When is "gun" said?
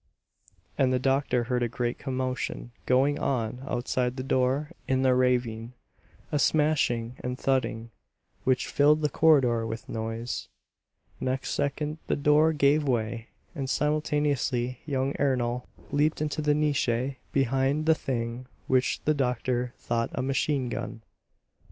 20.69-21.03